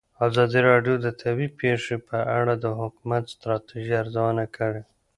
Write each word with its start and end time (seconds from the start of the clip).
ازادي 0.27 0.59
راډیو 0.69 0.95
د 1.05 1.07
طبیعي 1.21 1.49
پېښې 1.61 1.95
په 2.07 2.17
اړه 2.39 2.53
د 2.63 2.65
حکومتي 2.79 3.29
ستراتیژۍ 3.35 3.93
ارزونه 4.03 4.43
کړې. 4.57 4.81